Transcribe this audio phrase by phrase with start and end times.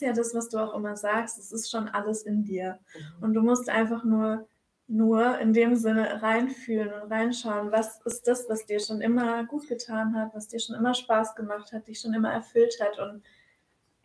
[0.00, 1.38] Ist ja das, was du auch immer sagst.
[1.38, 2.78] Es ist schon alles in dir.
[2.94, 3.24] Mhm.
[3.24, 4.48] Und du musst einfach nur,
[4.88, 9.68] nur in dem Sinne reinfühlen und reinschauen, was ist das, was dir schon immer gut
[9.68, 12.98] getan hat, was dir schon immer Spaß gemacht hat, dich schon immer erfüllt hat.
[12.98, 13.22] Und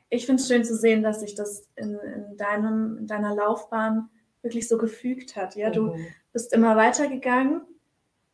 [0.09, 4.09] ich finde es schön zu sehen, dass sich das in, in, deinem, in deiner Laufbahn
[4.41, 5.55] wirklich so gefügt hat.
[5.55, 6.07] Ja, du mhm.
[6.34, 7.62] bist immer weitergegangen.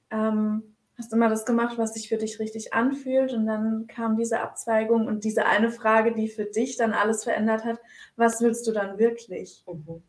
[0.09, 0.70] Ähm,
[1.01, 3.33] hast immer das gemacht, was sich für dich richtig anfühlt.
[3.33, 7.65] Und dann kam diese Abzweigung und diese eine Frage, die für dich dann alles verändert
[7.65, 7.79] hat.
[8.17, 9.63] Was willst du dann wirklich?
[9.65, 10.03] Mhm.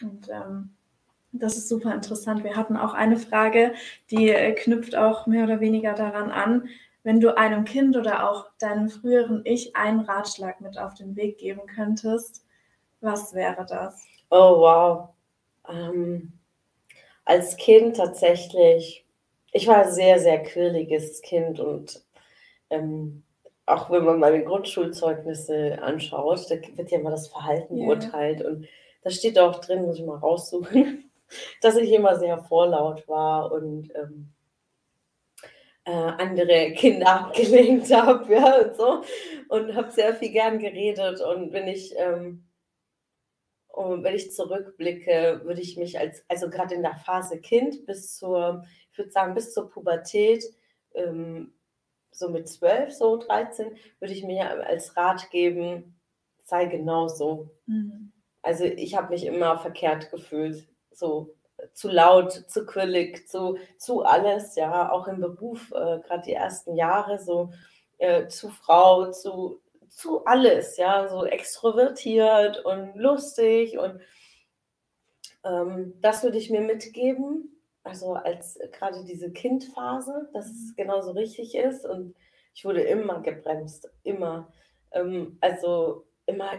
[0.00, 0.70] Und ähm,
[1.32, 2.44] das ist super interessant.
[2.44, 3.74] Wir hatten auch eine Frage,
[4.10, 6.68] die äh, knüpft auch mehr oder weniger daran an.
[7.02, 11.36] Wenn du einem Kind oder auch deinem früheren Ich einen Ratschlag mit auf den Weg
[11.36, 12.46] geben könntest,
[13.02, 14.06] was wäre das?
[14.30, 15.08] Oh, wow.
[15.68, 16.32] Ähm,
[17.26, 19.01] als Kind tatsächlich
[19.52, 22.02] ich war ein sehr, sehr quirliges Kind und
[22.70, 23.22] ähm,
[23.66, 27.86] auch wenn man meine Grundschulzeugnisse anschaut, da wird ja immer das Verhalten yeah.
[27.86, 28.66] beurteilt und
[29.02, 31.10] da steht auch drin, muss ich mal raussuchen,
[31.60, 34.32] dass ich immer sehr vorlaut war und ähm,
[35.84, 39.02] äh, andere Kinder abgelenkt habe, ja, und so.
[39.48, 41.20] Und habe sehr viel gern geredet.
[41.20, 42.44] Und wenn ich, ähm,
[43.72, 48.16] und wenn ich zurückblicke, würde ich mich als, also gerade in der Phase Kind bis
[48.16, 50.44] zur ich würde sagen, bis zur Pubertät,
[50.94, 51.54] ähm,
[52.10, 55.98] so mit 12, so 13, würde ich mir als Rat geben,
[56.44, 57.50] sei genauso.
[57.66, 58.12] Mhm.
[58.42, 61.34] Also ich habe mich immer verkehrt gefühlt, so
[61.72, 66.74] zu laut, zu quirlig, zu, zu alles, ja, auch im Beruf, äh, gerade die ersten
[66.74, 67.50] Jahre, so
[67.96, 69.61] äh, zu Frau, zu,
[69.94, 74.00] zu alles, ja, so extrovertiert und lustig und
[75.44, 77.52] ähm, das würde ich mir mitgeben
[77.84, 81.84] also als gerade diese Kindphase, dass es genauso richtig ist.
[81.84, 82.14] Und
[82.54, 84.52] ich wurde immer gebremst, immer.
[84.92, 86.50] Ähm, also immer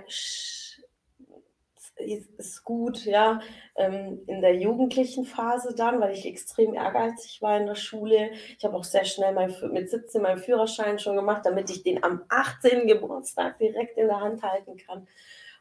[1.95, 3.41] ist gut, ja.
[3.75, 8.31] Ähm, in der jugendlichen Phase dann, weil ich extrem ehrgeizig war in der Schule.
[8.57, 12.03] Ich habe auch sehr schnell mein, mit 17 meinen Führerschein schon gemacht, damit ich den
[12.03, 12.87] am 18.
[12.87, 15.07] Geburtstag direkt in der Hand halten kann.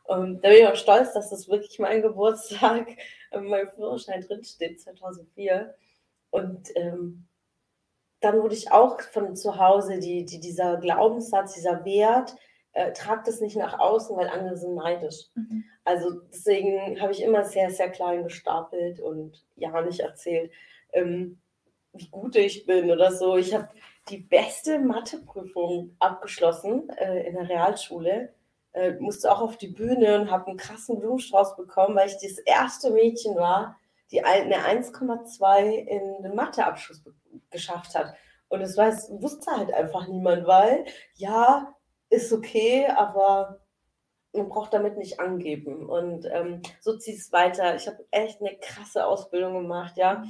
[0.04, 2.88] Und da bin ich auch stolz, dass das wirklich mein Geburtstag
[3.30, 5.74] in meinem Führerschein drinsteht, 2004.
[6.30, 7.28] Und ähm,
[8.20, 12.34] dann wurde ich auch von zu Hause, die, die, dieser Glaubenssatz, dieser Wert,
[12.72, 15.28] äh, tragt es nicht nach außen, weil andere sind neidisch.
[15.34, 15.64] Mhm.
[15.84, 20.50] Also deswegen habe ich immer sehr, sehr klein gestapelt und ja nicht erzählt,
[20.92, 21.38] ähm,
[21.92, 23.36] wie gut ich bin oder so.
[23.36, 23.68] Ich habe
[24.08, 28.32] die beste Matheprüfung abgeschlossen äh, in der Realschule
[28.72, 32.38] äh, musste auch auf die Bühne und habe einen krassen Blumenstrauß bekommen, weil ich das
[32.38, 33.78] erste Mädchen war,
[34.10, 37.02] die eine 1,2 in den Matheabschluss
[37.50, 38.14] geschafft hat.
[38.48, 40.84] Und das weiß, wusste halt einfach niemand, weil
[41.14, 41.74] ja,
[42.12, 43.60] ist okay, aber
[44.32, 45.88] man braucht damit nicht angeben.
[45.88, 47.74] Und ähm, so zieht es weiter.
[47.74, 50.24] Ich habe echt eine krasse Ausbildung gemacht, ja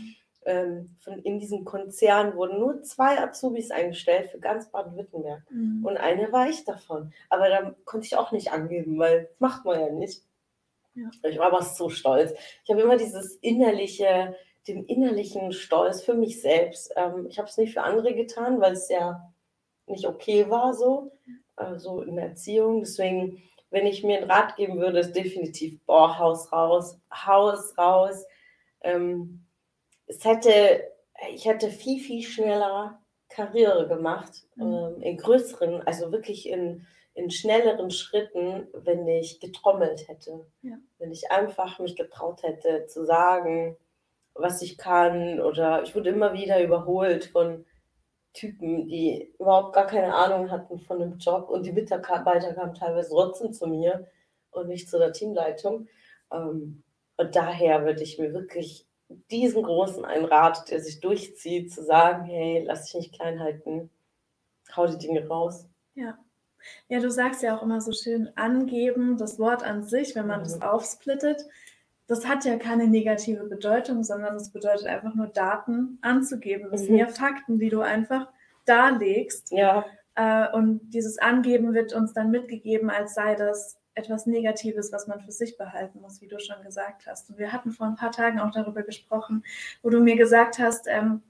[0.44, 5.42] ähm, von, in diesem Konzern wurden nur zwei Azubis eingestellt für ganz Baden-Württemberg.
[5.50, 5.84] Mhm.
[5.84, 7.12] Und eine war ich davon.
[7.28, 10.22] Aber da konnte ich auch nicht angeben, weil das macht man ja nicht.
[10.94, 11.10] Ja.
[11.22, 12.32] Ich war aber so stolz.
[12.65, 14.37] Ich habe immer dieses innerliche,
[14.69, 16.92] den innerlichen Stolz für mich selbst.
[16.97, 19.32] Ähm, ich habe es nicht für andere getan, weil es ja
[19.87, 21.12] nicht okay war so,
[21.56, 22.81] also in der Erziehung.
[22.81, 28.25] Deswegen, wenn ich mir einen Rat geben würde, ist definitiv, boah, Haus raus, Haus raus.
[28.82, 29.44] Ähm,
[30.06, 30.84] es hätte,
[31.32, 34.72] ich hätte viel, viel schneller Karriere gemacht, mhm.
[34.72, 40.47] ähm, in größeren, also wirklich in, in schnelleren Schritten, wenn ich getrommelt hätte.
[40.62, 40.77] Ja.
[40.98, 43.77] Wenn ich einfach mich getraut hätte zu sagen,
[44.34, 45.41] was ich kann.
[45.41, 47.65] Oder ich wurde immer wieder überholt von
[48.33, 51.49] Typen, die überhaupt gar keine Ahnung hatten von dem Job.
[51.51, 54.09] Und die Mitarbeiter kamen teilweise trotzdem zu mir
[54.51, 55.89] und nicht zu der Teamleitung.
[56.33, 56.83] Ähm,
[57.17, 58.87] und daher würde ich mir wirklich
[59.31, 63.91] diesen großen einen Rat, der sich durchzieht, zu sagen, hey, lass dich nicht klein halten,
[64.75, 65.67] hau die Dinge raus.
[65.95, 66.19] Ja.
[66.89, 70.41] Ja, du sagst ja auch immer so schön, angeben, das Wort an sich, wenn man
[70.41, 70.45] mhm.
[70.45, 71.45] das aufsplittet,
[72.12, 76.68] das hat ja keine negative Bedeutung, sondern es bedeutet einfach nur Daten anzugeben.
[76.70, 76.86] Das mhm.
[76.86, 78.28] sind ja Fakten, die du einfach
[78.66, 79.50] darlegst.
[79.50, 79.86] Ja.
[80.14, 85.20] Äh, und dieses Angeben wird uns dann mitgegeben, als sei das etwas Negatives, was man
[85.20, 87.30] für sich behalten muss, wie du schon gesagt hast.
[87.30, 89.42] Und wir hatten vor ein paar Tagen auch darüber gesprochen,
[89.82, 91.22] wo du mir gesagt hast, ähm,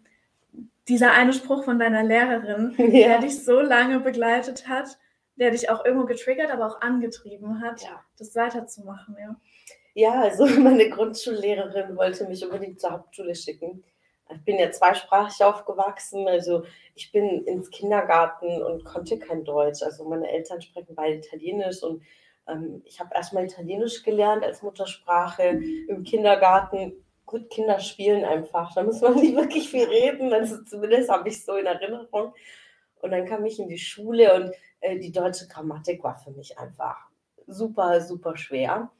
[0.88, 3.08] dieser eine Spruch von deiner Lehrerin, ja.
[3.08, 4.98] der dich so lange begleitet hat,
[5.36, 8.02] der dich auch irgendwo getriggert, aber auch angetrieben hat, ja.
[8.18, 9.36] das weiterzumachen, ja.
[9.94, 13.84] Ja, also meine Grundschullehrerin wollte mich unbedingt zur Hauptschule schicken.
[14.34, 19.82] Ich bin ja zweisprachig aufgewachsen, also ich bin ins Kindergarten und konnte kein Deutsch.
[19.82, 22.02] Also meine Eltern sprechen beide Italienisch und
[22.48, 26.94] ähm, ich habe erstmal Italienisch gelernt als Muttersprache im Kindergarten.
[27.26, 31.44] Gut, Kinder spielen einfach, da muss man nicht wirklich viel reden, also zumindest habe ich
[31.44, 32.32] so in Erinnerung.
[33.02, 36.58] Und dann kam ich in die Schule und äh, die deutsche Grammatik war für mich
[36.58, 36.96] einfach
[37.46, 38.90] super, super schwer.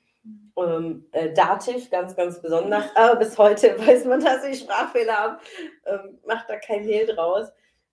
[0.57, 2.85] Ähm, äh, Dativ ganz, ganz besonders.
[2.95, 5.41] Aber bis heute weiß man, dass ich Sprachfehler habe.
[5.87, 7.49] Ähm, macht da kein Hehl draus.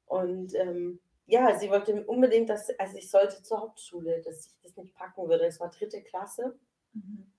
[0.05, 4.75] Und ähm, ja, sie wollte unbedingt, dass also ich sollte zur Hauptschule, dass ich das
[4.75, 5.45] nicht packen würde.
[5.45, 6.57] Es war dritte Klasse.
[6.93, 7.31] Mhm.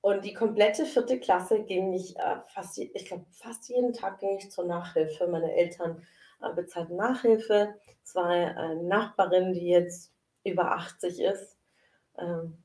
[0.00, 4.38] Und die komplette vierte Klasse ging ich äh, fast, ich glaube, fast jeden Tag ging
[4.38, 5.26] ich zur Nachhilfe.
[5.26, 6.02] Meine Eltern
[6.40, 7.74] äh, bezahlten Nachhilfe.
[8.04, 10.12] Es war eine Nachbarin, die jetzt
[10.44, 11.58] über 80 ist.
[12.18, 12.62] Ähm,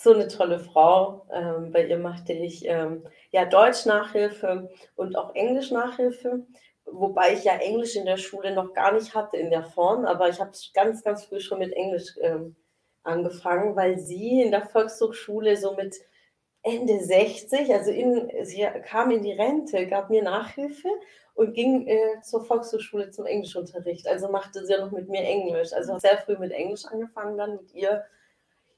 [0.00, 1.26] so eine tolle Frau.
[1.32, 6.46] Ähm, bei ihr machte ich ähm, ja Deutsch-Nachhilfe und auch Englisch-Nachhilfe
[6.92, 10.28] wobei ich ja Englisch in der Schule noch gar nicht hatte in der Form, aber
[10.28, 12.56] ich habe ganz, ganz früh schon mit Englisch ähm,
[13.02, 15.96] angefangen, weil sie in der Volkshochschule so mit
[16.62, 20.88] Ende 60, also in, sie kam in die Rente, gab mir Nachhilfe
[21.34, 24.08] und ging äh, zur Volkshochschule zum Englischunterricht.
[24.08, 25.72] Also machte sie ja noch mit mir Englisch.
[25.72, 28.04] Also sehr früh mit Englisch angefangen dann mit ihr.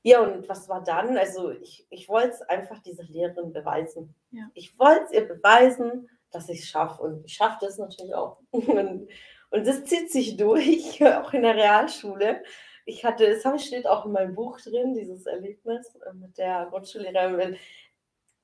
[0.03, 1.19] Ja, und was war dann?
[1.19, 4.15] Also ich, ich wollte es einfach dieser Lehrerin beweisen.
[4.31, 4.51] Ja.
[4.55, 7.03] Ich wollte es ihr beweisen, dass ich es schaffe.
[7.03, 8.39] Und ich schaffe das natürlich auch.
[8.53, 9.09] Und,
[9.53, 12.43] und das zieht sich durch, auch in der Realschule.
[12.87, 17.57] Ich hatte, es steht auch in meinem Buch drin, dieses Erlebnis äh, mit der Grundschullehrerin.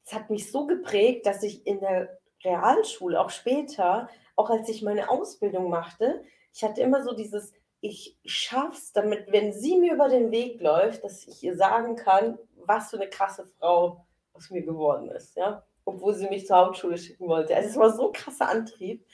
[0.05, 4.83] Es hat mich so geprägt, dass ich in der Realschule, auch später, auch als ich
[4.83, 10.09] meine Ausbildung machte, ich hatte immer so dieses, ich schaff's, damit, wenn sie mir über
[10.09, 14.63] den Weg läuft, dass ich ihr sagen kann, was für eine krasse Frau aus mir
[14.63, 15.37] geworden ist.
[15.37, 15.65] Ja?
[15.87, 17.57] obwohl sie mich zur Hauptschule schicken wollte.
[17.57, 19.07] Also es war so ein krasser Antrieb.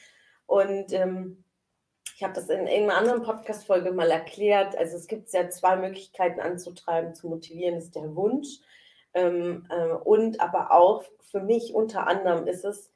[0.47, 1.45] Und ähm,
[2.17, 4.77] ich habe das in irgendeiner anderen Podcast-Folge mal erklärt.
[4.77, 8.59] Also es gibt ja zwei Möglichkeiten anzutreiben, zu motivieren, ist der Wunsch.
[9.15, 12.91] Ähm, äh, und aber auch für mich unter anderem ist es,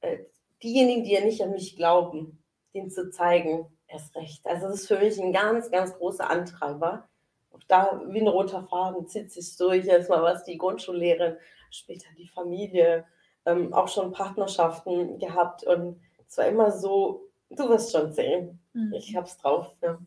[0.00, 0.18] äh,
[0.62, 2.42] diejenigen, die ja nicht an mich glauben,
[2.74, 4.46] denen zu zeigen, erst recht.
[4.46, 7.08] Also das ist für mich ein ganz, ganz großer Antreiber.
[7.50, 9.86] Auch da wie ein roter Faden zieht sich durch.
[9.86, 11.36] Erstmal was die Grundschullehrerin,
[11.70, 13.04] später die Familie,
[13.46, 18.60] ähm, auch schon Partnerschaften gehabt und es war immer so, du wirst schon sehen.
[18.74, 18.92] Mhm.
[18.92, 19.74] Ich hab's drauf.
[19.82, 19.98] Ja.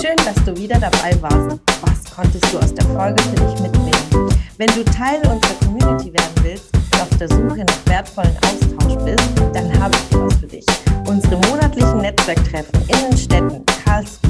[0.00, 1.60] Schön, dass du wieder dabei warst.
[1.82, 4.28] Was konntest du aus der Folge für dich mitnehmen?
[4.58, 9.32] Wenn du Teil unserer Community werden willst und auf der Suche nach wertvollen Austausch bist,
[9.52, 10.66] dann habe ich was für dich.
[11.08, 14.23] Unsere monatlichen Netzwerktreffen in den Städten Karlsruhe,